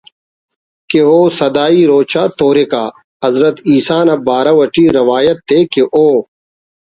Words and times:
کہ 0.89 0.99
او 1.11 1.19
سدائی 1.39 1.81
روچہ 1.91 2.23
توریکہ 2.37 2.83
حضرت 3.25 3.55
عیسیٰ 3.69 3.99
ؑ 4.01 4.05
نا 4.07 4.15
بارو 4.27 4.53
اٹی 4.63 4.85
روایت 4.97 5.39
ءِ 5.57 5.59
کہ 5.71 5.81
او 5.95 6.07